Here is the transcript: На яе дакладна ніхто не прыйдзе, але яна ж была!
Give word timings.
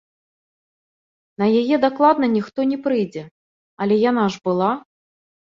На 1.43 1.49
яе 1.59 1.75
дакладна 1.85 2.25
ніхто 2.37 2.59
не 2.71 2.79
прыйдзе, 2.87 3.23
але 3.87 3.95
яна 4.09 4.25
ж 4.37 4.45
была! 4.51 4.71